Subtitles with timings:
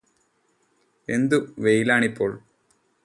[1.09, 2.31] എന്തു വെയിലാണിപ്പോൾ